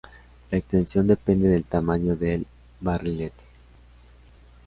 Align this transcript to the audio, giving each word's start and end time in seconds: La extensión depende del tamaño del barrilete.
La 0.49 0.57
extensión 0.57 1.05
depende 1.05 1.47
del 1.47 1.63
tamaño 1.63 2.15
del 2.15 2.47
barrilete. 2.79 3.43